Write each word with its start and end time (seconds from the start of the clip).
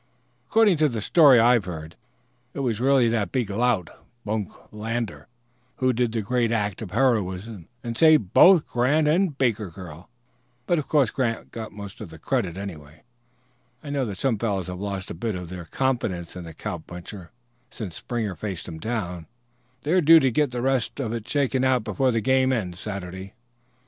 According 0.47 0.77
to 0.77 0.89
the 0.89 0.99
story 0.99 1.39
I've 1.39 1.65
heard, 1.65 1.95
it 2.55 2.61
was 2.61 2.81
really 2.81 3.07
that 3.09 3.31
big 3.31 3.51
lout, 3.51 3.91
Bunk 4.25 4.49
Lander, 4.73 5.27
who 5.75 5.93
did 5.93 6.11
the 6.11 6.23
great 6.23 6.51
act 6.51 6.81
of 6.81 6.89
heroism 6.89 7.67
and 7.83 7.95
saved 7.95 8.33
both 8.33 8.65
Grant 8.65 9.07
and 9.07 9.27
the 9.27 9.31
Barker 9.33 9.69
girl; 9.69 10.09
but 10.65 10.79
of 10.79 10.87
course 10.87 11.11
Grant 11.11 11.51
got 11.51 11.71
most 11.71 12.01
of 12.01 12.09
the 12.09 12.17
credit. 12.17 12.57
Anyway, 12.57 13.03
I 13.83 13.91
know 13.91 14.03
that 14.05 14.17
some 14.17 14.39
fellows 14.39 14.69
have 14.69 14.79
lost 14.79 15.11
a 15.11 15.13
bit 15.13 15.35
of 15.35 15.49
their 15.49 15.65
confidence 15.65 16.35
in 16.35 16.45
the 16.45 16.53
cowpuncher 16.55 17.29
since 17.69 17.93
Springer 17.93 18.33
faced 18.33 18.67
him 18.67 18.79
down; 18.79 19.27
they're 19.83 20.01
due 20.01 20.19
to 20.19 20.31
get 20.31 20.49
the 20.49 20.63
rest 20.63 20.99
of 20.99 21.13
it 21.13 21.27
shaken 21.29 21.63
out 21.63 21.83
before 21.83 22.09
the 22.09 22.21
game 22.21 22.51
ends 22.51 22.79
Saturday." 22.79 23.35